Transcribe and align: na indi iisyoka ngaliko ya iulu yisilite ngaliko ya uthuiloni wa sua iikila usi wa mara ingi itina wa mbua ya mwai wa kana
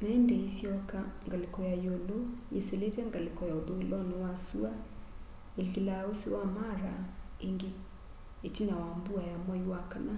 na 0.00 0.06
indi 0.16 0.34
iisyoka 0.38 0.98
ngaliko 1.26 1.58
ya 1.70 1.74
iulu 1.84 2.18
yisilite 2.54 3.00
ngaliko 3.08 3.42
ya 3.50 3.54
uthuiloni 3.60 4.14
wa 4.22 4.32
sua 4.46 4.72
iikila 5.60 5.94
usi 6.10 6.28
wa 6.34 6.44
mara 6.58 6.94
ingi 7.46 7.70
itina 8.48 8.74
wa 8.82 8.90
mbua 8.98 9.22
ya 9.30 9.36
mwai 9.44 9.64
wa 9.72 9.80
kana 9.92 10.16